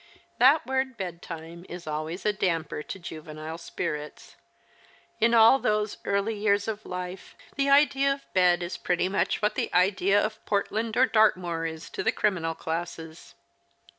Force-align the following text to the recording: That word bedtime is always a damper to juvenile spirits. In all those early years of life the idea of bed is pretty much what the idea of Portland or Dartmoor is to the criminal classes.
That 0.39 0.65
word 0.65 0.97
bedtime 0.97 1.63
is 1.69 1.85
always 1.85 2.25
a 2.25 2.33
damper 2.33 2.81
to 2.81 2.97
juvenile 2.97 3.59
spirits. 3.59 4.35
In 5.19 5.35
all 5.35 5.59
those 5.59 5.97
early 6.05 6.35
years 6.35 6.67
of 6.67 6.87
life 6.87 7.35
the 7.55 7.69
idea 7.69 8.11
of 8.11 8.33
bed 8.33 8.63
is 8.63 8.77
pretty 8.77 9.07
much 9.07 9.43
what 9.43 9.53
the 9.53 9.71
idea 9.75 10.19
of 10.19 10.43
Portland 10.47 10.97
or 10.97 11.05
Dartmoor 11.05 11.67
is 11.67 11.87
to 11.91 12.01
the 12.01 12.11
criminal 12.11 12.55
classes. 12.55 13.35